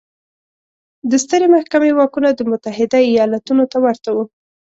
[1.09, 4.25] د سترې محکمې واکونه د متحده ایالتونو ته ورته وو.